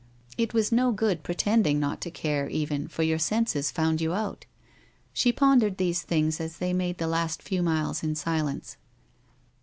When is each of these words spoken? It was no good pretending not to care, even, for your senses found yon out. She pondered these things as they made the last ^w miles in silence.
It 0.35 0.51
was 0.51 0.71
no 0.71 0.91
good 0.91 1.21
pretending 1.21 1.79
not 1.79 2.01
to 2.01 2.09
care, 2.09 2.49
even, 2.49 2.87
for 2.87 3.03
your 3.03 3.19
senses 3.19 3.69
found 3.69 4.01
yon 4.01 4.17
out. 4.17 4.45
She 5.13 5.31
pondered 5.31 5.77
these 5.77 6.01
things 6.01 6.41
as 6.41 6.57
they 6.57 6.73
made 6.73 6.97
the 6.97 7.05
last 7.05 7.43
^w 7.43 7.63
miles 7.63 8.01
in 8.01 8.15
silence. 8.15 8.77